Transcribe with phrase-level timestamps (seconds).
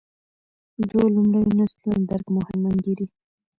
[0.87, 3.05] دوو لومړیو نسلونو درک مهم انګېري.